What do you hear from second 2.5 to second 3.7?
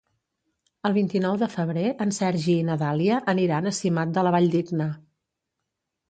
i na Dàlia aniran